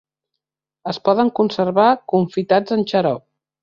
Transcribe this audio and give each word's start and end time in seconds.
Es 0.93 0.99
poden 1.09 1.31
conservar 1.41 1.87
confitats 2.17 2.79
en 2.81 2.91
xarop. 2.95 3.27